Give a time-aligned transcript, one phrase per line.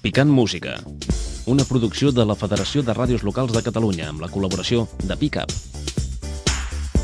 [0.00, 0.78] Picant Música,
[1.44, 5.52] una producció de la Federació de Ràdios Locals de Catalunya amb la col·laboració de Picap.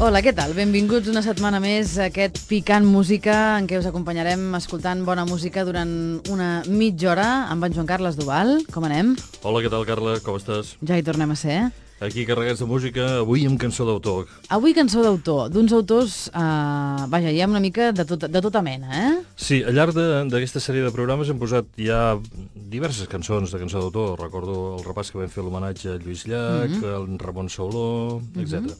[0.00, 0.54] Hola, què tal?
[0.56, 5.66] Benvinguts una setmana més a aquest Picant Música en què us acompanyarem escoltant bona música
[5.68, 5.92] durant
[6.32, 8.62] una mitja hora amb en Joan Carles Duval.
[8.72, 9.12] Com anem?
[9.42, 10.16] Hola, què tal, Carla?
[10.24, 10.78] Com estàs?
[10.80, 11.85] Ja hi tornem a ser, eh?
[11.98, 14.26] Aquí carregats de música, avui amb cançó d'autor.
[14.52, 18.60] Avui cançó d'autor, d'uns autors, eh, vaja, hi ha una mica de, tot, de tota
[18.60, 19.14] mena, eh?
[19.34, 22.18] Sí, al llarg de- d'aquesta sèrie de programes hem posat ja
[22.52, 24.20] diverses cançons de cançó d'autor.
[24.20, 26.94] Recordo el repàs que vam fer l'homenatge a Lluís Llach, mm -hmm.
[26.96, 28.76] al Ramon Sauló, etc.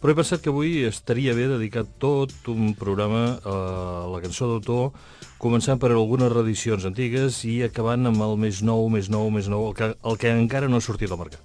[0.00, 4.92] Però he pensat que avui estaria bé dedicar tot un programa a la cançó d'autor,
[5.38, 9.68] començant per algunes reedicions antigues i acabant amb el més nou, més nou, més nou,
[9.68, 11.40] el que, el que encara no ha sortit al mercat.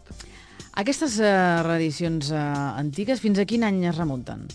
[0.77, 1.31] Aquestes eh,
[1.65, 2.43] reedicions eh,
[2.77, 4.45] antigues, fins a quin any es remunten?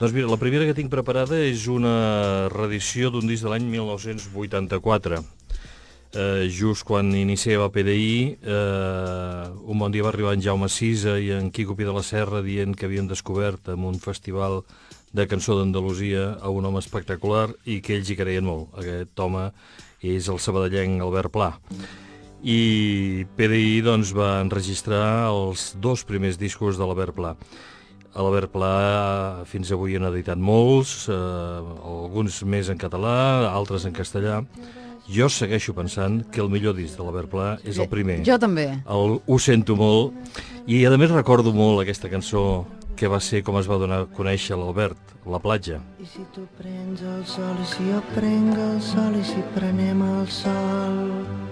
[0.00, 5.20] Doncs mira, la primera que tinc preparada és una reedició d'un disc de l'any 1984.
[6.10, 11.30] Eh, just quan iniciava PDI, eh, un bon dia va arribar en Jaume Sisa i
[11.36, 14.62] en Quico Pi de la Serra dient que havien descobert en un festival
[15.12, 18.72] de cançó d'Andalusia a un home espectacular i que ells hi creien molt.
[18.80, 19.50] Aquest home
[20.00, 21.52] és el sabadellenc Albert Pla.
[22.40, 27.34] I PDI doncs, va enregistrar els dos primers discos de l'Albert Pla.
[28.10, 33.92] A l'Albert Pla fins avui han editat molts, eh, alguns més en català, altres en
[33.92, 34.40] castellà.
[35.10, 38.22] Jo segueixo pensant que el millor disc de l'Albert Pla és el primer.
[38.24, 38.66] Jo també.
[38.88, 40.14] El Ho sento molt.
[40.66, 42.64] I a més recordo molt aquesta cançó
[42.96, 44.96] que va ser com es va donar a conèixer l'Albert,
[45.26, 45.76] La platja.
[46.00, 50.00] I si tu prens el sol i si jo prenc el sol i si prenem
[50.00, 51.49] el sol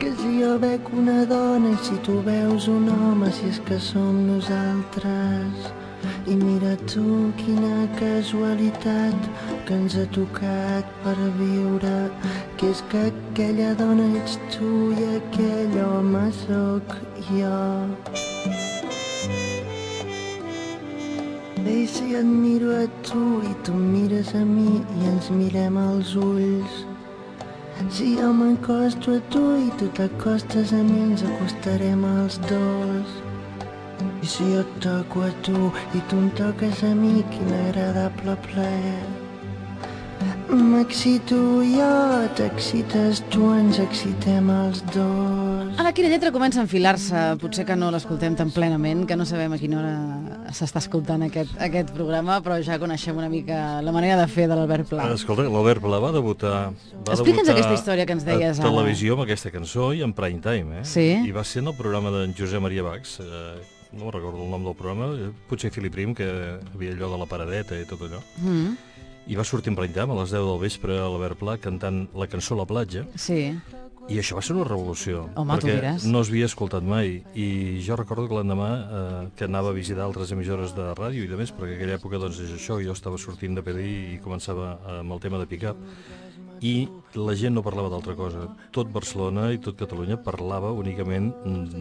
[0.00, 3.76] que si jo veig una dona i si tu veus un home si és que
[3.86, 5.68] som nosaltres.
[6.32, 7.04] I mira tu
[7.40, 9.28] quina casualitat
[9.66, 11.98] que ens ha tocat per viure
[12.56, 16.96] que és que aquella dona ets tu i aquell home sóc
[17.28, 17.62] jo.
[21.70, 26.16] I si et miro a tu i tu mires a mi i ens mirem als
[26.16, 26.89] ulls
[27.88, 33.08] si jo m'acosto a tu i tu t'acostes a mi ens acostarem els dos.
[34.24, 38.36] I si jo et toco a tu i tu em toques a mi quin agradable
[38.46, 39.04] plaer.
[40.50, 41.40] M'excito
[41.76, 41.94] jo
[42.36, 47.20] t'excites tu ens excitem els dos Ara, quina lletra comença a enfilar-se.
[47.40, 51.54] Potser que no l'escoltem tan plenament, que no sabem a quina hora s'està escoltant aquest,
[51.62, 55.06] aquest programa, però ja coneixem una mica la manera de fer de l'Albert Pla.
[55.14, 56.54] Escolta, l'Albert Pla va debutar...
[56.74, 58.68] Va Explica'ns debutar aquesta història que ens deies a ara.
[58.68, 60.84] televisió amb aquesta cançó i en prime time, eh?
[60.88, 61.06] Sí.
[61.24, 63.56] I va ser en el programa d'en Josep Maria Bax, eh,
[63.96, 66.28] no recordo el nom del programa, eh, potser Filip Prim, que
[66.74, 68.20] havia allò de la paradeta i tot allò.
[68.44, 68.76] Mm,
[69.30, 72.08] I va sortir en prime time a les 10 del vespre a l'Albert Pla cantant
[72.18, 73.54] la cançó La platja, sí.
[74.10, 77.20] I això va ser una revolució, Home, perquè no es havia escoltat mai.
[77.38, 81.30] I jo recordo que l'endemà eh, que anava a visitar altres emissores de ràdio i
[81.30, 84.72] de més, perquè aquella època doncs, és això, jo estava sortint de PDI i començava
[84.98, 85.78] amb el tema de pick-up,
[86.60, 86.88] i
[87.18, 88.44] la gent no parlava d'altra cosa.
[88.70, 91.30] Tot Barcelona i tot Catalunya parlava únicament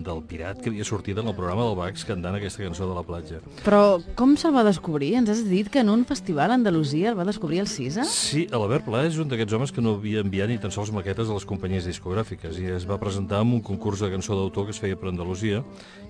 [0.05, 3.03] del pirat que havia sortit en el programa del Bax cantant aquesta cançó de la
[3.05, 3.41] platja.
[3.65, 5.11] Però com se'l va descobrir?
[5.19, 8.07] Ens has dit que en un festival a Andalusia el va descobrir el Cisa?
[8.09, 11.29] Sí, l'Albert Pla és un d'aquests homes que no havia enviat ni tan sols maquetes
[11.29, 14.73] a les companyies discogràfiques i es va presentar en un concurs de cançó d'autor que
[14.73, 15.61] es feia per Andalusia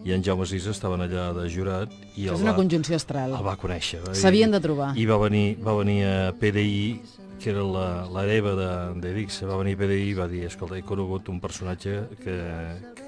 [0.05, 3.35] i en Jaume Sisa estaven allà de jurat i és el una va, conjunció astral.
[3.35, 3.99] el va conèixer.
[4.15, 4.93] S'havien de trobar.
[4.95, 7.01] I va venir, va venir a PDI
[7.39, 10.83] que era la- l'hereva de- d'Erix, va venir a PDI i va dir, escolta, he
[10.83, 12.35] conegut un personatge que...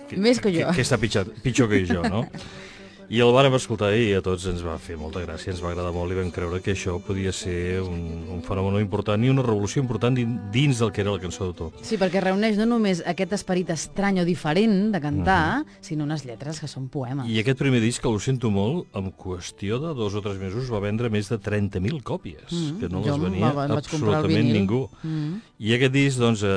[0.09, 0.68] que Més que jo.
[0.72, 2.25] Que, que està pitjor, pitjor que jo, no?
[3.12, 5.90] I el vàrem escoltar i a tots ens va fer molta gràcia, ens va agradar
[5.92, 7.98] molt i vam creure que això podia ser un,
[8.32, 11.74] un fenomen important i una revolució important din- dins del que era la cançó d'autor.
[11.84, 15.76] Sí, perquè reuneix no només aquest esperit estrany o diferent de cantar, Mhm.
[15.84, 17.28] sinó unes lletres que són poemes.
[17.28, 20.72] I aquest primer disc, que ho sento molt, en qüestió de dos o tres mesos
[20.72, 24.88] va vendre més de 30.000 còpies, Mm, que no jo les venia va- absolutament ningú.
[25.04, 25.42] Mm.
[25.60, 26.48] I aquest disc, doncs, eh,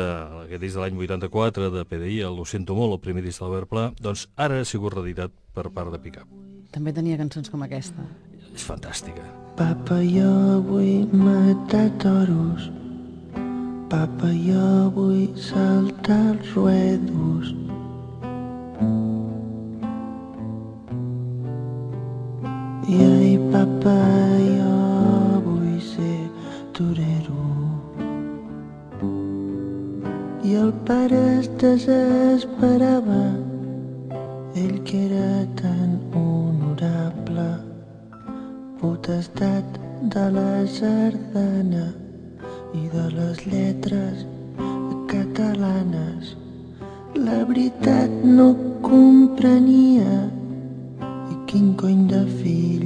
[0.46, 3.68] aquest disc de l'any 84 de PDI, el Ho sento molt, el primer disc d'Albert
[3.68, 6.28] Pla, doncs ara ha sigut reeditat per part de Pickup.
[6.74, 8.04] També tenia cançons com aquesta.
[8.54, 9.22] És fantàstica.
[9.54, 12.70] Papa, jo vull matar toros.
[13.90, 17.52] Papa, jo vull saltar els ruedos.
[22.90, 23.94] I ai, papa,
[24.42, 24.74] jo
[25.46, 26.18] vull ser
[26.74, 27.46] torero.
[30.42, 33.22] I el pare es desesperava,
[39.04, 39.64] potestat
[40.12, 41.84] de la sardana
[42.72, 44.22] i de les lletres
[45.10, 46.30] catalanes.
[47.26, 48.08] La veritat
[48.38, 48.48] no
[48.86, 50.16] comprenia.
[51.04, 52.83] I quin cony de fill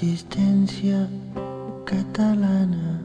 [0.00, 0.98] existència
[1.84, 2.96] catalana.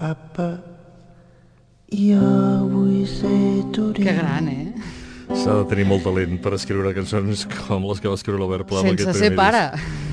[0.00, 0.48] Papa,
[1.92, 2.32] jo
[2.72, 4.08] vull ser turí.
[4.08, 4.61] Que gran, eh?
[5.42, 8.84] S'ha de tenir molt talent per escriure cançons com les que va escriure l'Albert Pla.
[8.86, 9.62] Sense ser pare.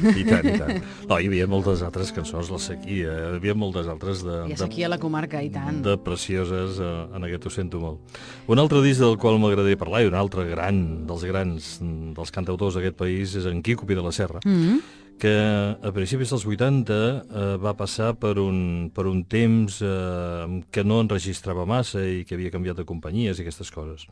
[0.01, 0.17] disc.
[0.17, 0.79] I tant, i tant.
[1.09, 4.65] No, hi havia moltes altres cançons, la sequia, hi havia moltes altres de, I de,
[4.65, 5.83] aquí a la comarca, i tant.
[5.85, 8.17] de precioses, eh, en aquest ho sento molt.
[8.49, 11.75] Un altre disc del qual m'agradaria parlar, i un altre gran, dels grans,
[12.17, 14.81] dels cantautors d'aquest país, és en Quico Pi de la Serra, Mm -hmm.
[15.19, 15.35] que
[15.83, 16.93] a principis dels 80
[17.29, 22.35] eh, va passar per un, per un temps eh, que no enregistrava massa i que
[22.35, 24.07] havia canviat de companyies i aquestes coses.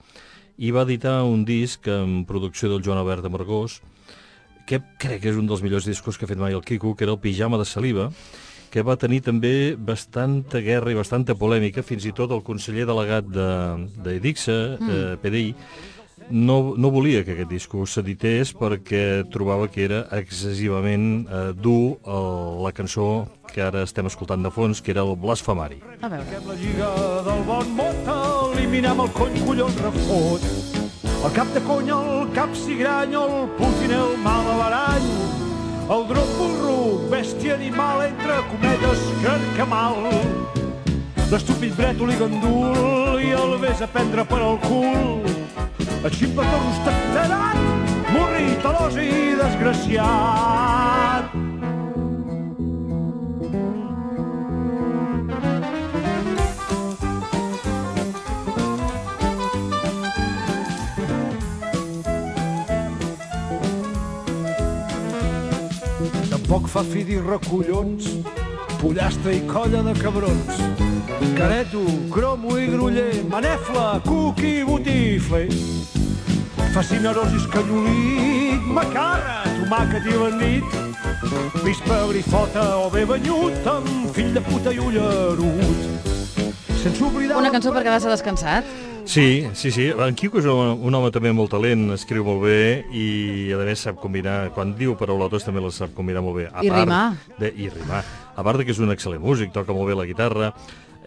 [0.58, 3.80] I va editar un disc en producció del Joan Albert de Margós,
[4.68, 7.06] que crec que és un dels millors discos que ha fet mai el Quico, que
[7.06, 8.10] era el Pijama de Saliva,
[8.74, 13.30] que va tenir també bastanta guerra i bastanta polèmica, fins i tot el conseller delegat
[13.30, 14.98] d'Edixa, de, mm.
[14.98, 15.54] eh, PDI,
[16.30, 22.64] no, no volia que aquest disco s'edités perquè trobava que era excessivament eh, dur el,
[22.66, 25.80] la cançó que ara estem escoltant de fons, que era el Blasfemari.
[26.02, 26.28] A veure.
[26.34, 26.92] Fem la lliga
[27.30, 27.72] del bon
[28.68, 30.42] mot, eliminem el cony collons refot.
[31.26, 35.08] El cap de cony, el cap cigrany, el putin, el mal averany.
[35.90, 39.96] El drop burro, bèstia animal, entre cometes, carcamal.
[41.32, 45.24] L'estúpid brètol i gandul i el ves a prendre per al cul.
[46.04, 47.58] El ximpatorros tactarat,
[48.12, 51.47] morri, talós i desgraciat.
[66.48, 68.06] Tampoc fa fi dir recollons,
[68.80, 70.62] pollastre i colla de cabrons.
[71.36, 75.52] Careto, cromo i gruller, manefla, cuc i botifler.
[76.72, 80.80] Fascinerós i escanyolit, macarra, tomàquet i bandit.
[81.68, 86.12] Vispa, grifota o bé banyut, amb fill de puta i ullerut.
[86.80, 87.44] Sense oblidar...
[87.44, 88.87] Una cançó per quedar-se descansat.
[89.18, 89.86] Sí, sí, sí.
[89.90, 92.58] En Quico és un, un home també amb molt talent, escriu molt bé
[92.94, 93.06] i
[93.50, 96.44] a més sap combinar, quan diu paraulotes també les sap combinar molt bé.
[96.52, 97.06] A I part rimar.
[97.40, 98.04] De, I rimar.
[98.38, 100.52] A part de que és un excel·lent músic, toca molt bé la guitarra,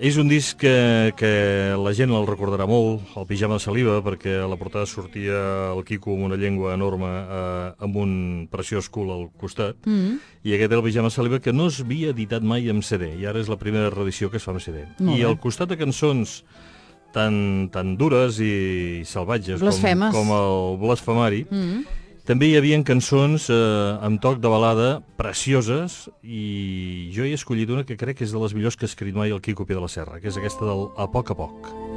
[0.01, 1.31] és un disc que, que
[1.79, 5.85] la gent el recordarà molt, el pijama de saliva, perquè a la portada sortia el
[5.87, 8.17] Quico amb una llengua enorme eh, amb un
[8.51, 10.19] preciós cul al costat, Mm -hmm.
[10.43, 13.27] i aquest era el pijama de saliva que no s'havia editat mai en CD, i
[13.27, 14.89] ara és la primera reedició que es fa en CD.
[14.99, 15.29] Molt I bé.
[15.29, 16.45] al costat de cançons
[17.13, 19.71] tan, tan dures i salvatges com,
[20.15, 21.85] com el Blasfemari, Mm -hmm.
[22.25, 27.85] també hi havia cançons eh, amb toc de balada precioses i jo he escollit una
[27.85, 29.81] que crec que és de les millors que ha escrit mai el Quico Pi de
[29.81, 31.90] la Serra, que és aquesta del A poc a poc.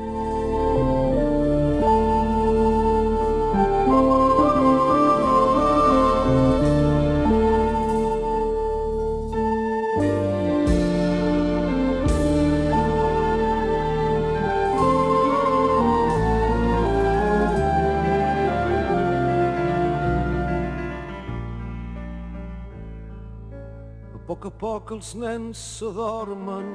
[24.93, 26.67] Poc els nens s'adormen.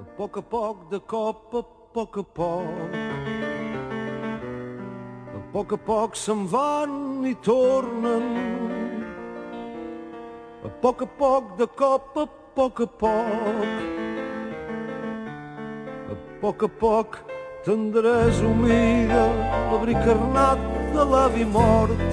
[0.00, 1.62] A poc a poc, de cop a
[1.94, 2.94] poc a poc.
[5.34, 8.26] A poc a poc se'n van i tornen.
[10.64, 13.70] A poc a poc, de cop a poc a poc.
[16.10, 17.22] A poc a poc,
[17.64, 19.24] tendresa humida,
[19.70, 20.58] l'abric carnat
[20.92, 22.10] de l'avi mort.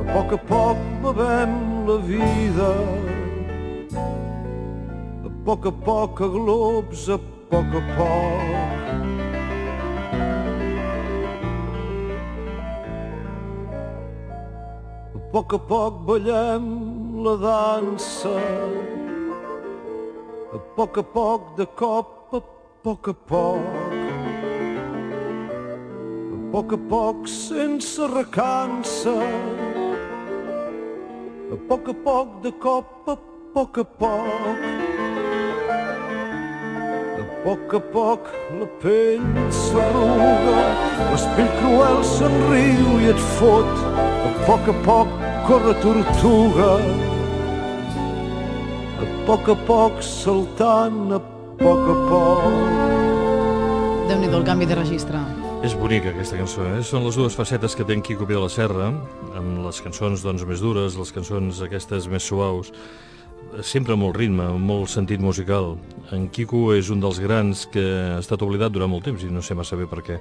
[0.00, 2.72] A poc a poc bevem la vida.
[5.24, 7.18] A poc a poc a globs, a
[7.50, 8.42] poc a poc.
[15.14, 16.66] A poc a poc ballem
[17.22, 18.36] la dansa.
[20.52, 22.40] A poc a poc, de cop, a
[22.82, 23.62] poc a poc.
[26.34, 29.75] A poc a poc, sense recança.
[31.46, 33.14] A poc a poc, de cop, a
[33.54, 34.64] poc a poc.
[37.22, 38.26] A poc a poc
[38.58, 39.22] la pell
[39.60, 40.64] s'arruga,
[41.12, 43.72] l'espill cruel se'n riu i et fot.
[43.94, 46.72] A poc a poc corre tortuga,
[49.06, 51.24] a poc a poc saltant, a
[51.62, 52.54] poc a poc.
[54.10, 55.45] Déu-n'hi-do el canvi de registre.
[55.64, 56.82] És bonica aquesta cançó, eh?
[56.84, 58.90] Són les dues facetes que té en Quico de la Serra,
[59.38, 62.72] amb les cançons doncs, més dures, les cançons aquestes més suaus,
[63.64, 65.76] sempre molt ritme, molt sentit musical.
[66.12, 69.42] En Quico és un dels grans que ha estat oblidat durant molt temps, i no
[69.42, 70.20] sé massa bé per què,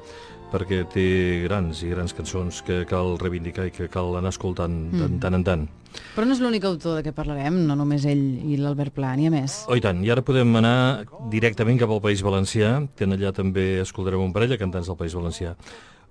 [0.52, 1.06] perquè té
[1.46, 5.20] grans i grans cançons que cal reivindicar i que cal anar escoltant de Mm.
[5.20, 5.68] tant en tant.
[6.16, 9.28] Però no és l'únic autor de què parlarem, no només ell i l'Albert Pla, n'hi
[9.28, 9.66] ha més.
[9.70, 10.04] Oh, i tant.
[10.04, 14.50] I ara podem anar directament cap al País Valencià, que allà també escoltarem un parell
[14.50, 15.56] de cantants del País Valencià.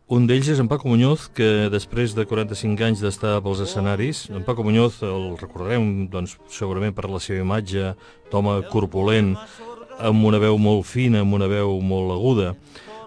[0.09, 4.43] Un d'ells és en Paco Muñoz, que després de 45 anys d'estar pels escenaris, en
[4.45, 7.95] Paco Muñoz el recordarem doncs, segurament per la seva imatge
[8.31, 9.35] d'home corpulent,
[9.99, 12.55] amb una veu molt fina, amb una veu molt aguda,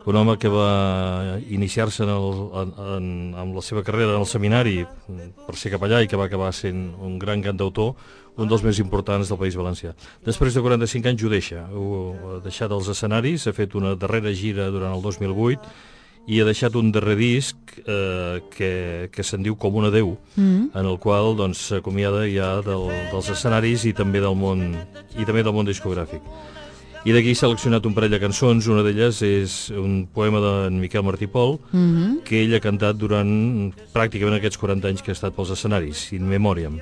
[0.08, 2.28] un home que va iniciar-se en el,
[2.62, 3.10] en, en,
[3.44, 4.78] amb la seva carrera en el seminari
[5.46, 7.94] per ser capellà i que va acabar sent un gran cantautor,
[8.38, 9.92] un dels més importants del País Valencià.
[10.24, 11.92] Després de 45 anys ho deixa, ho
[12.38, 15.60] ha deixat els escenaris, ha fet una darrera gira durant el 2008
[16.28, 17.56] i ha deixat un darrer disc
[17.88, 18.72] eh, que,
[19.12, 20.70] que se'n diu Com un adeu, Mm.
[20.76, 24.76] en el qual doncs, s'acomiada ja del, dels escenaris i també del món
[25.18, 26.22] i també del món discogràfic.
[27.08, 31.06] I d'aquí he seleccionat un parell de cançons, una d'elles és un poema d'en Miquel
[31.08, 32.24] Martí Pol, Mm -hmm.
[32.24, 36.28] que ell ha cantat durant pràcticament aquests 40 anys que ha estat pels escenaris, in
[36.28, 36.80] memoriam.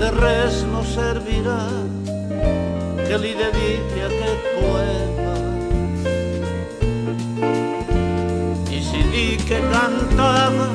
[0.00, 1.60] de res no servirà
[3.06, 5.34] que li dediqui aquest poema
[8.76, 10.68] i si dic que cantava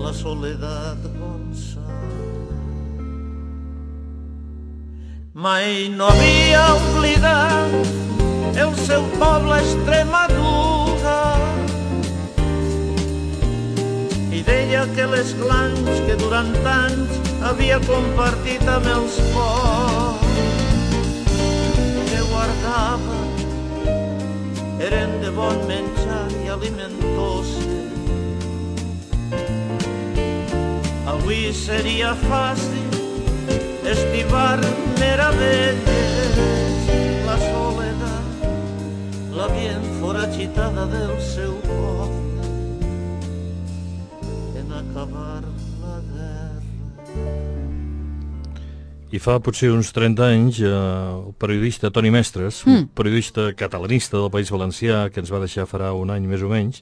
[0.01, 1.83] La soledat Gonçal
[5.33, 11.19] mai no havia oblidat el seu poble Extremadura.
[14.37, 19.96] I deia que les glans que durant anys havia compartit amb els pocs
[24.79, 27.49] eren de bon menjar i alimentós.
[31.13, 32.97] Avui seria fàcil
[33.93, 34.59] estivar
[34.99, 36.37] meravelles
[37.25, 38.47] la soledat
[39.37, 42.49] l'havien foragitada del seu poble
[44.61, 45.43] en acabar
[45.81, 47.56] la guerra
[49.07, 52.73] I fa potser uns 30 anys eh, el periodista Toni Mestres, mm.
[52.73, 56.49] un periodista catalanista del País Valencià, que ens va deixar farà un any més o
[56.51, 56.81] menys,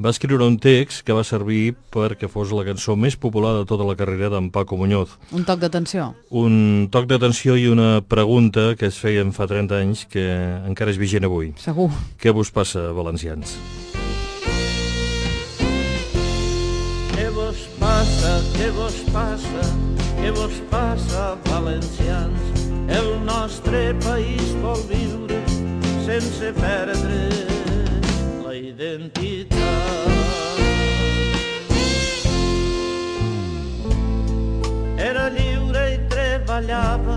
[0.00, 3.84] va escriure un text que va servir perquè fos la cançó més popular de tota
[3.84, 5.16] la carrera d'en Paco Muñoz.
[5.34, 6.12] Un toc d'atenció.
[6.30, 10.24] Un toc d'atenció i una pregunta que es feien fa 30 anys que
[10.70, 11.52] encara és vigent avui.
[11.60, 11.90] Segur.
[12.22, 13.58] Què vos passa, valencians?
[17.12, 19.66] Què vos passa, què vos passa,
[20.28, 22.64] què vos passa, valencians?
[22.92, 25.38] El nostre país vol viure
[26.04, 27.20] sense perdre
[28.44, 29.72] la identitat.
[35.06, 37.16] Era lliure i treballava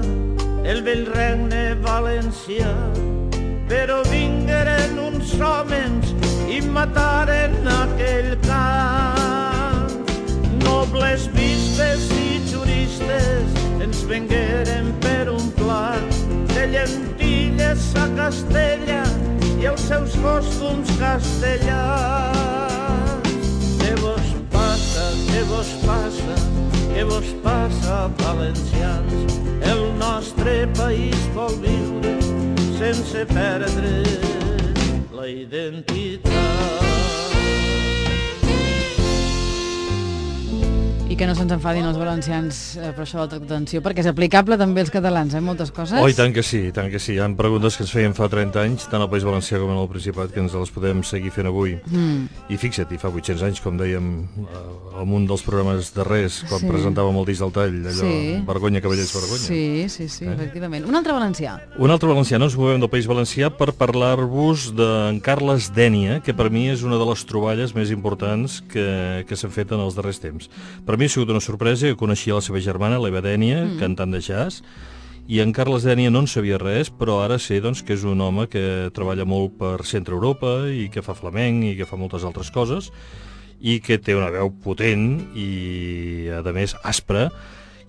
[0.63, 2.71] el vell regne valencià,
[3.67, 6.15] però vingueren uns homes
[6.47, 9.99] i mataren aquell camp.
[10.63, 12.20] Nobles bisbes i
[13.01, 16.13] juristes ens vengueren per un plat
[16.53, 19.03] de llentilles a Castella
[19.59, 22.41] i els seus costums castellans.
[23.81, 26.35] Què vos passa, què vos passa,
[26.93, 29.39] què vos passa, valencians?
[29.61, 32.17] El nostre país vol viure
[32.77, 34.03] sense perdre
[35.13, 36.90] la identitat.
[41.21, 44.55] Que no se'ns enfadin els valencians eh, per això del toc d'atenció, perquè és aplicable
[44.57, 45.99] també als catalans, eh, moltes coses.
[46.01, 47.13] Oh, i tant que sí, tant que sí.
[47.13, 49.85] Hi ha preguntes que ens feien fa 30 anys, tant al País Valencià com al
[49.91, 51.75] Principat, que ens les podem seguir fent avui.
[51.91, 52.23] Mm.
[52.49, 54.07] I fixa't, i fa 800 anys, com dèiem,
[54.47, 56.71] eh, en un dels programes darrers, quan Sí.
[56.71, 58.41] presentàvem el disc del tall, allò, Sí.
[58.47, 59.45] vergonya, cavallers, vergonya.
[59.45, 60.33] Sí, sí, sí, Eh?
[60.33, 60.87] efectivament.
[60.89, 61.59] Un altre valencià.
[61.77, 66.33] Un altre valencià, no ens movem del País Valencià per parlar-vos d'en Carles Dènia, que
[66.33, 69.93] per mi és una de les troballes més importants que, que s'han fet en els
[69.93, 70.49] darrers temps.
[70.83, 73.79] Per mi ha sigut una sorpresa, que coneixia la seva germana, l'Eva Dènia, mm.
[73.81, 74.61] cantant de jazz,
[75.27, 78.21] i en Carles Dènia no en sabia res, però ara sé doncs, que és un
[78.23, 82.23] home que treballa molt per Centre Europa i que fa flamenc i que fa moltes
[82.23, 82.87] altres coses
[83.59, 87.27] i que té una veu potent i, a més, aspra,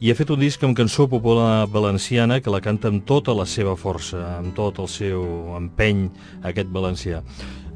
[0.02, 3.46] i ha fet un disc amb cançó popular valenciana que la canta amb tota la
[3.46, 5.22] seva força, amb tot el seu
[5.56, 6.08] empeny,
[6.42, 7.22] aquest valencià.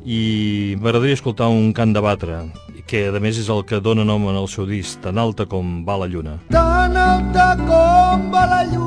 [0.06, 2.38] I m'agradaria escoltar un cant de batre,
[2.86, 5.98] que a més és el que dona nom el seu disc, tan alta com va
[5.98, 6.38] la lluna.
[6.54, 8.85] Tan alta com va la lluna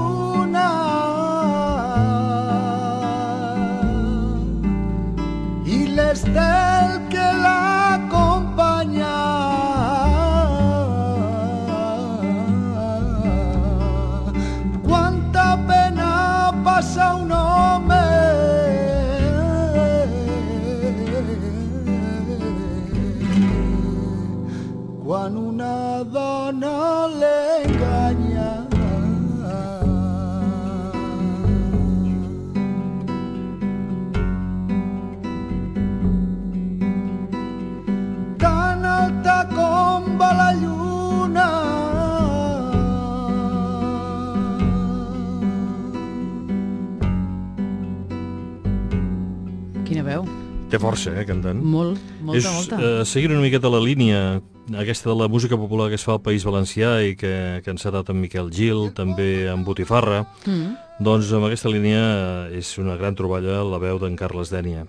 [50.70, 51.58] Té força, eh, cantant.
[51.66, 52.78] Molt, molta, és, molta.
[52.78, 54.42] Eh, seguint una miqueta la línia
[54.78, 57.74] aquesta de la música popular que es fa al País Valencià i que, que ha
[57.74, 60.76] encetat amb Miquel Gil, també amb Botifarra, Mm.
[61.02, 62.04] doncs amb aquesta línia
[62.52, 64.86] eh, és una gran troballa la veu d'en Carles Dènia,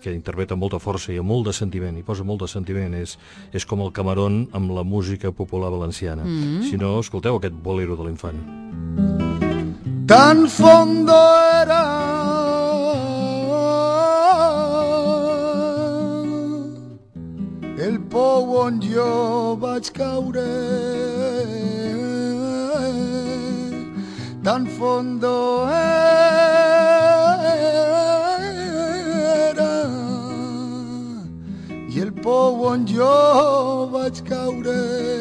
[0.00, 2.94] que interpreta amb molta força i amb molt de sentiment, i posa molt de sentiment,
[2.94, 3.18] és,
[3.52, 6.22] és com el camarón amb la música popular valenciana.
[6.24, 6.62] Mm.
[6.70, 8.38] Si no, escolteu aquest bolero de l'infant.
[10.06, 11.43] tan fondo
[18.62, 20.52] on jo vaig caure.
[24.44, 26.04] Tan fondo era.
[31.88, 33.14] I el pou on jo
[33.96, 35.13] vaig caure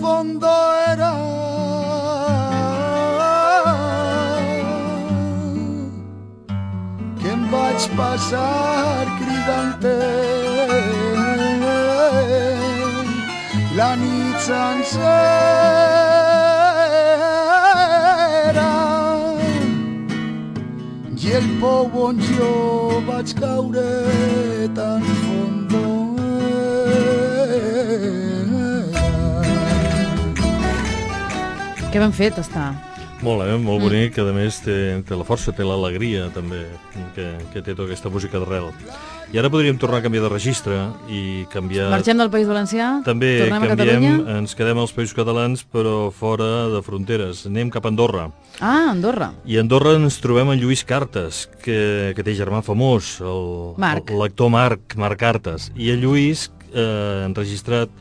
[0.00, 0.46] fondo
[0.92, 1.12] era.
[7.20, 9.70] Que em vaig passar cridant
[13.76, 15.10] la nit sencera
[21.30, 22.52] i el pou on jo
[23.08, 23.88] vaig caure
[24.78, 25.02] tan
[31.90, 32.70] Que ben fet està.
[33.20, 33.56] Molt, eh?
[33.60, 34.74] Molt bonic, que a més té,
[35.04, 36.62] té la força, té l'alegria també,
[37.16, 38.70] que, que té tota aquesta música d'arrel.
[39.30, 40.78] I ara podríem tornar a canviar de registre
[41.12, 41.90] i canviar...
[41.92, 44.38] Marxem del País Valencià, També tornem a canviem, Catalunya.
[44.40, 47.42] ens quedem als països catalans, però fora de fronteres.
[47.50, 48.28] Anem cap a Andorra.
[48.58, 49.32] Ah, Andorra.
[49.44, 54.14] I a Andorra ens trobem en Lluís Cartes, que, que té germà famós, el Marc.
[54.14, 55.68] l'actor Marc, Marc Cartes.
[55.76, 57.92] I el Lluís eh, enregistrat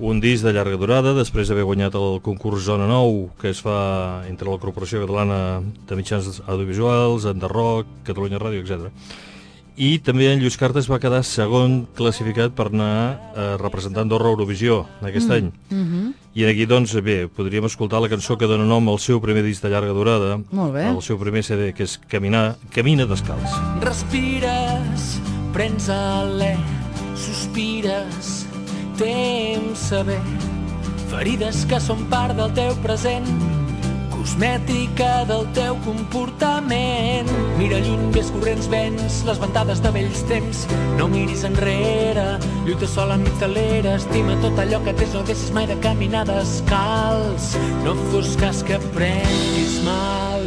[0.00, 4.24] un disc de llarga durada després d'haver guanyat el concurs Zona 9 que es fa
[4.28, 8.88] entre la Corporació Catalana de Mitjans Audiovisuals, Enderroc, Catalunya Ràdio, etc.
[9.80, 12.94] I també en Lluís Cartes va quedar segon classificat per anar
[13.36, 15.36] a representar Andorra a Eurovisió aquest mm.
[15.36, 15.52] any.
[15.70, 16.10] Mhm.
[16.34, 19.64] I aquí, doncs, bé, podríem escoltar la cançó que dona nom al seu primer disc
[19.64, 20.86] de llarga durada, Molt bé.
[20.88, 23.56] el seu primer CD, que és Caminar, Camina descalç.
[23.82, 25.16] Respires,
[25.52, 26.54] prens alè,
[29.00, 30.18] temps saber,
[31.08, 33.24] ferides que són part del teu present,
[34.12, 37.30] cosmètica del teu comportament.
[37.56, 40.66] Mira lluny, ves corrents, vents, les ventades de vells temps.
[40.98, 42.26] No miris enrere,
[42.66, 47.56] lluita sola enmig de estima tot allò que tens, no deixis mai de caminar descalç.
[47.86, 50.44] No fos cas que prenguis mal.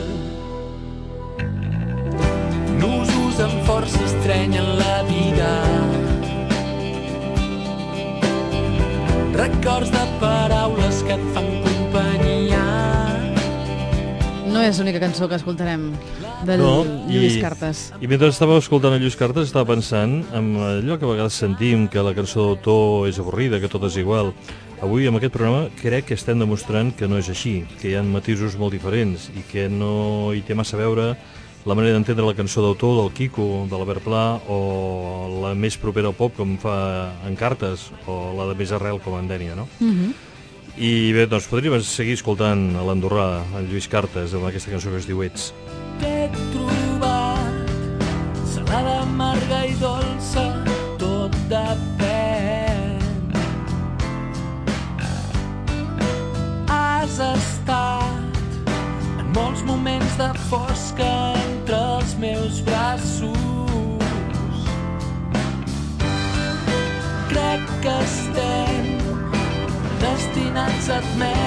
[2.77, 6.02] Nusos amb força estrenyen la vida.
[9.43, 12.61] Records de paraules que et fan companyia.
[14.47, 15.89] No és l'única cançó que escoltarem
[16.47, 16.63] del
[17.09, 17.81] Lluís Cartes.
[17.99, 21.89] I mentre estava escoltant el Lluís Cartes estava pensant en allò que a vegades sentim,
[21.91, 24.31] que la cançó d'autor és avorrida, que tot és igual.
[24.79, 28.07] Avui, amb aquest programa, crec que estem demostrant que no és així, que hi ha
[28.07, 31.09] matisos molt diferents i que no hi té massa a veure
[31.65, 36.11] la manera d'entendre la cançó d'autor del Kiko, de l'Albert Pla, o la més propera
[36.11, 36.75] al pop, com fa
[37.27, 39.67] en Cartes, o la de més arrel, com en Dènia, no?
[39.79, 40.13] Uh -huh.
[40.77, 44.97] I bé, doncs podríem seguir escoltant a l'Andorrà, en Lluís Cartes, amb aquesta cançó que
[44.97, 45.53] es diu Ets.
[45.99, 47.69] T'he trobat,
[48.49, 50.65] salada, amarga i dolça,
[50.97, 52.97] tot depèn.
[56.67, 58.73] Has estat
[59.19, 63.37] en molts moments de fosca, entre els meus braços.
[67.29, 68.97] Crec que estem
[70.03, 71.42] destinats a admetre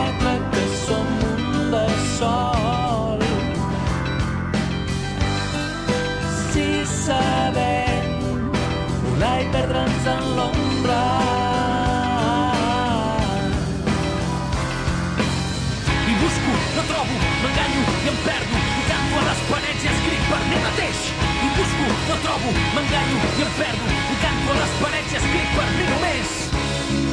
[22.08, 23.86] no trobo, m'enganyo i em perdo.
[24.14, 26.28] I canto a les parets i escric per mi només.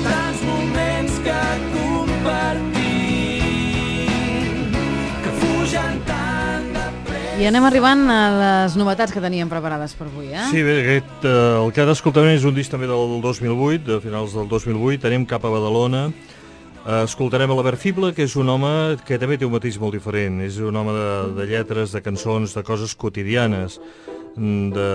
[0.04, 1.40] Tants moments que
[1.74, 2.84] compartim
[5.24, 7.40] que fugen tant de pressa.
[7.42, 10.46] I anem arribant a les novetats que teníem preparades per avui, eh?
[10.52, 14.38] Sí, bé, aquest, eh, el que escoltarem és un disc també del 2008, de finals
[14.38, 16.10] del 2008, anem cap a Badalona,
[16.86, 19.98] eh, escoltarem a l'Albert Fible, que és un home que també té un matís molt
[19.98, 23.80] diferent, és un home de, de lletres, de cançons, de coses quotidianes,
[24.36, 24.88] de,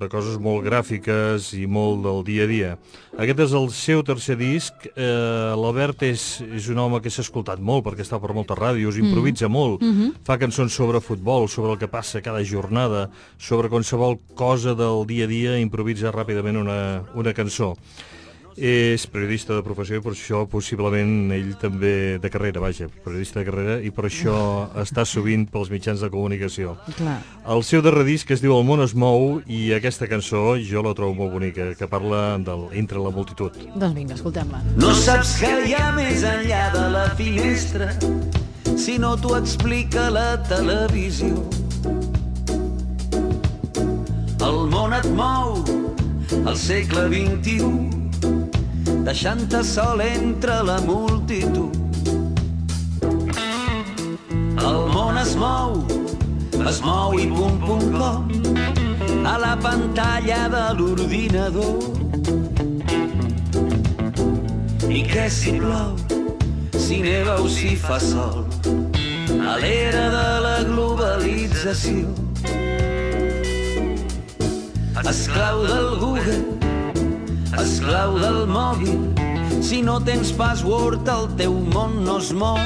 [0.00, 2.70] de coses molt gràfiques i molt del dia a dia.
[3.16, 4.86] Aquest és el seu tercer disc.
[4.94, 9.00] Eh, L'Albert és, és un home que s'ha escoltat molt perquè està per moltes ràdios,
[9.00, 9.82] improvisa molt,
[10.24, 15.24] fa cançons sobre futbol, sobre el que passa cada jornada, sobre qualsevol cosa del dia
[15.24, 17.74] a dia, improvisa ràpidament una, una cançó.
[18.56, 23.46] És periodista de professió i per això possiblement ell també de carrera, vaja, periodista de
[23.48, 24.36] carrera i per això
[24.84, 26.76] està sovint pels mitjans de comunicació.
[26.98, 27.18] Clar.
[27.54, 30.94] El seu darrer disc es diu El món es mou i aquesta cançó jo la
[30.96, 33.54] trobo molt bonica, que parla del entre la multitud.
[33.74, 34.62] Doncs vinga, escoltem-la.
[34.80, 37.92] No saps què hi ha més enllà de la finestra
[38.80, 41.36] si no t'ho explica la televisió.
[44.40, 45.60] El món et mou
[46.46, 47.99] al segle XXI
[49.04, 51.76] deixant-te sol entre la multitud.
[54.60, 55.80] El món es mou,
[56.68, 58.28] es mou i pum pum com
[59.26, 61.80] a la pantalla de l'ordinador.
[64.90, 65.96] I què si plou,
[66.76, 68.44] si neva o si fa sol,
[69.40, 72.10] a l'era de la globalització.
[75.10, 76.59] Esclau del Google,
[77.60, 79.00] esclau del mòbil,
[79.60, 82.56] si no tens password el teu món no es mou.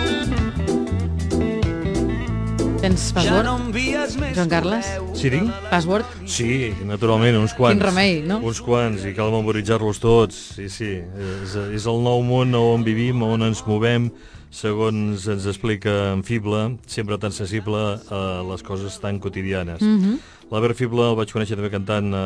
[2.85, 3.47] Tens Ja password?
[3.49, 4.91] no envies més Joan Carles?
[5.19, 5.51] Sí, tinc?
[5.73, 6.07] Password?
[6.31, 7.75] Sí, naturalment, uns quants.
[7.75, 8.39] Quin remei, no?
[8.45, 10.39] Uns quants, i cal memoritzar-los tots.
[10.61, 14.13] Sí, sí, és, és el nou món on vivim, on ens movem,
[14.55, 19.83] segons ens explica en Fible, sempre tan sensible a les coses tan quotidianes.
[19.83, 19.99] Mm.
[19.99, 20.19] -hmm.
[20.55, 22.19] L'Albert Fible el vaig conèixer també cantant eh,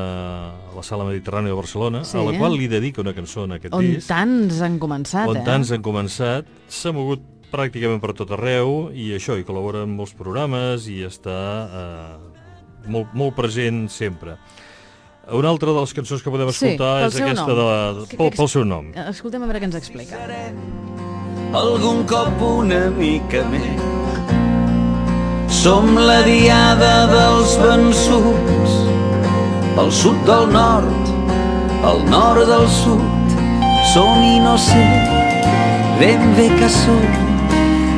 [0.69, 2.19] a la Sala Mediterrània de Barcelona, Sí.
[2.21, 4.07] a la qual li dedica una cançó en aquest On disc.
[4.11, 5.45] tants han començat, on eh?
[5.47, 10.13] tants han començat, s'ha mogut pràcticament per tot arreu i això, i col·labora en molts
[10.13, 12.17] programes i està eh,
[12.93, 14.37] molt, molt present sempre.
[15.33, 17.57] Una altra de les cançons que podem Sí, escoltar pel és aquesta nom.
[17.57, 18.93] de la, pel, pel seu nom.
[19.09, 20.21] Escoltem a veure què ens explica.
[21.53, 23.98] algun cop una mica més.
[25.59, 28.75] Som la diada dels vençuts,
[29.83, 31.11] el sud del nord,
[31.91, 33.35] el nord del sud.
[33.93, 34.85] Som i no sé
[35.99, 37.03] ben bé que som,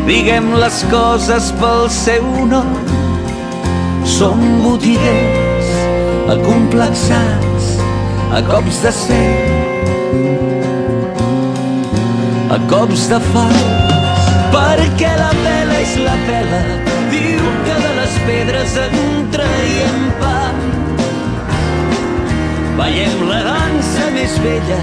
[0.08, 2.72] diguem les coses pel seu nom.
[4.08, 5.72] Som botiguers,
[6.36, 7.74] acomplexats,
[8.32, 9.60] a cops de cel
[12.50, 13.64] a cops de fals
[14.54, 16.89] perquè la vela és la vela
[18.30, 18.94] pedres en
[19.34, 20.40] traiem pa.
[22.78, 24.82] Veiem la dansa més vella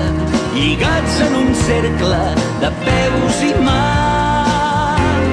[0.55, 2.23] lligats en un cercle
[2.63, 5.23] de peus i mans.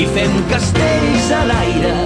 [0.00, 1.96] I fem castells a l'aire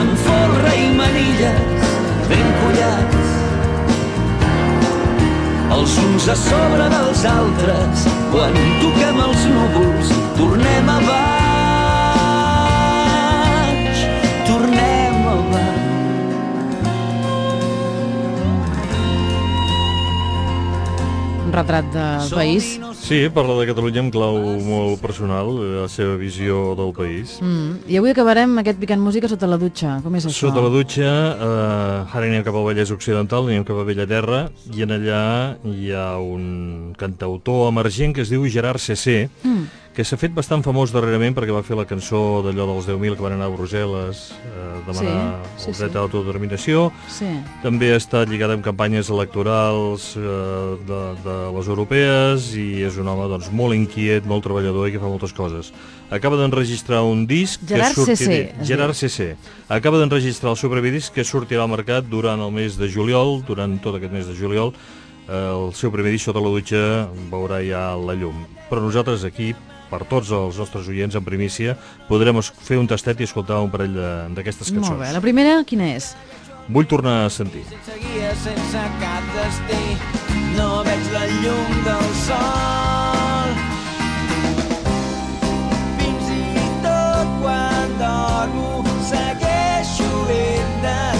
[0.00, 1.92] amb folre i manilles
[2.30, 3.28] ben collats.
[5.76, 8.08] Els uns a sobre dels altres.
[8.32, 10.08] Quan toquem els núvols,
[10.40, 11.00] tornem a
[14.46, 15.64] tornem a.
[21.44, 22.80] Un retrat del país.
[23.04, 25.50] Sí, parla de Catalunya amb clau molt personal,
[25.82, 27.34] la seva visió del país.
[27.44, 27.84] Mm.
[27.92, 29.98] I avui acabarem aquest picant música sota la dutxa.
[30.02, 30.48] Com és això?
[30.48, 34.40] Sota la dutxa, eh, ara anem cap al Vallès Occidental, anem cap a Bellaterra,
[34.72, 35.22] i en allà
[35.68, 39.68] hi ha un cantautor emergent que es diu Gerard CC, Mm.
[39.94, 43.22] Que s'ha fet bastant famós darrerament perquè va fer la cançó d'allò dels 10.000 que
[43.22, 45.18] van anar a Brussel·les a demanar
[45.54, 45.96] Sí, sí, el dret sí.
[45.96, 46.80] a l'autodeterminació.
[47.06, 47.28] Sí.
[47.62, 50.24] També ha estat lligat amb campanyes electorals eh,
[50.88, 55.02] de, de les europees i és un home doncs, molt inquiet, molt treballador i que
[55.02, 55.70] fa moltes coses.
[56.10, 57.62] Acaba d'enregistrar un disc...
[57.68, 58.40] Gerard que sortirà...
[58.40, 59.28] CC, Gerard CC.
[59.72, 63.44] Acaba d'enregistrar el seu primer disc que sortirà al mercat durant el mes de juliol,
[63.46, 64.74] durant tot aquest mes de juliol.
[65.28, 66.82] Eh, el seu primer disc sota la dutxa
[67.30, 68.42] veurà ja la llum.
[68.68, 69.52] Però nosaltres aquí,
[69.94, 71.76] per tots els nostres oients en primícia,
[72.08, 74.90] podrem fer un tastet i escoltar un parell de- d'aquestes cançons.
[74.90, 75.12] Molt bé.
[75.14, 76.14] La primera, quina és?
[76.68, 77.62] Vull tornar a sentir.
[77.68, 79.82] sense guia, sense cap destí.
[80.56, 83.50] No veig la llum del sol.
[85.98, 91.13] Fins i tot quan dormo segueixo ben despert.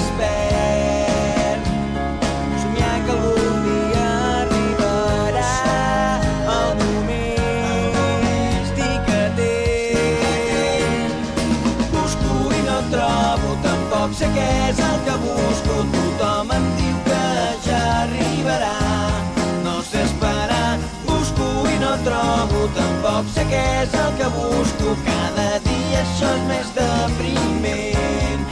[23.85, 24.95] És el que busco.
[25.07, 28.47] Cada dia això és més depriment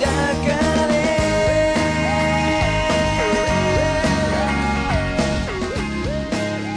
[0.00, 0.98] decadent.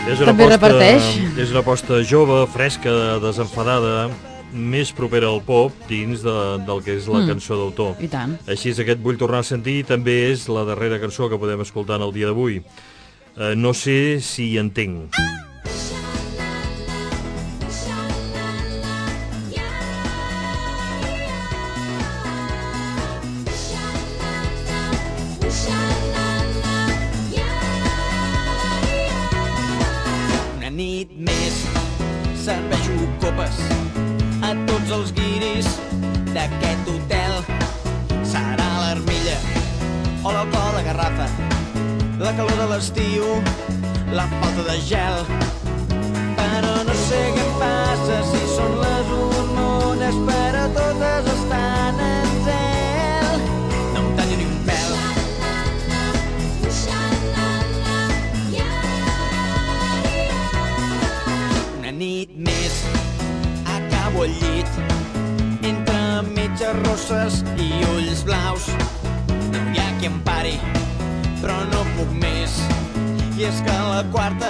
[0.04, 1.06] És una També aposta, reparteix.
[1.40, 2.92] És una aposta jove, fresca,
[3.24, 4.10] desenfadada,
[4.54, 6.34] més propera al pop dins de,
[6.68, 7.28] del que és la Mm.
[7.32, 7.96] cançó d'autor.
[8.04, 8.36] I tant.
[8.48, 11.96] Així és, aquest Vull tornar a sentir també és la darrera cançó que podem escoltar
[11.96, 12.62] en el dia d'avui.
[13.38, 15.10] Eh, no sé si hi entenc.
[15.18, 15.53] Una
[44.24, 45.18] la falta de gel.
[46.38, 53.44] Però no sé què passa si són les hormones, però totes estan en zel.
[53.94, 54.92] No em tallo ni un pèl.
[61.80, 62.80] Una nit més
[63.78, 64.72] acabo al llit
[65.72, 66.00] entre
[66.36, 68.70] metges rosses i ulls blaus.
[69.50, 70.56] No hi ha qui em pari,
[71.42, 72.33] però no puc més.
[73.34, 74.50] I és que la quarta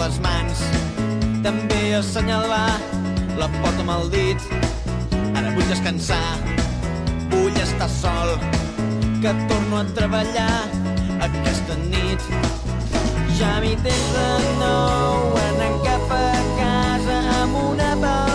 [0.00, 0.60] les mans,
[1.44, 2.78] també assenyalar
[3.40, 4.46] la porta amb el dit.
[5.36, 6.20] Ara vull descansar,
[7.32, 8.34] vull estar sol,
[9.22, 10.52] que torno a treballar
[11.30, 12.30] aquesta nit.
[13.40, 14.28] Ja m'hi tens de
[14.60, 16.24] nou, anant cap a
[16.60, 18.25] casa amb una pal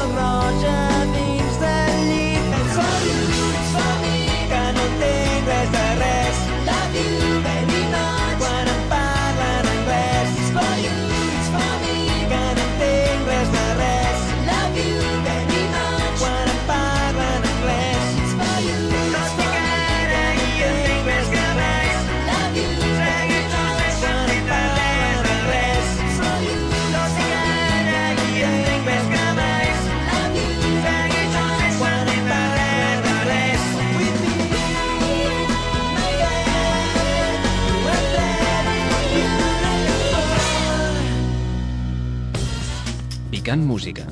[43.51, 44.05] Picant Música.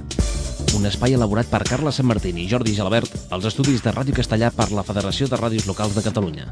[0.76, 4.52] Un espai elaborat per Carla Sant Martín i Jordi Gelabert als estudis de Ràdio Castellà
[4.52, 6.52] per la Federació de Ràdios Locals de Catalunya.